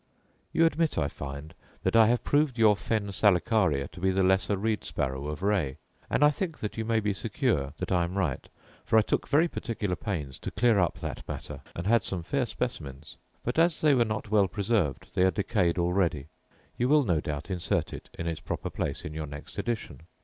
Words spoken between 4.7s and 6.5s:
sparrow of Ray; and I